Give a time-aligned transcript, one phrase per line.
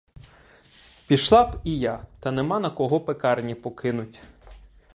[1.07, 4.21] Пішла б і я, та нема на кого пекарні покинуть.